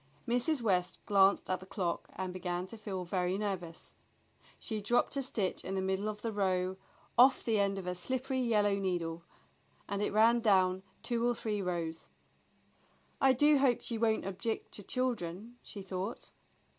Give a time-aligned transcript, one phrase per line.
[0.27, 0.63] Mrs.
[0.63, 3.91] West glanced at the clock and began to feel very nervous.
[4.57, 6.77] She dropped a stitch in the middle of the row,
[7.19, 9.21] off the end of her slippery yellow needle,
[9.87, 12.07] and it ran down two or three rows.
[13.21, 16.31] "I do hope she won't object to children," she thought.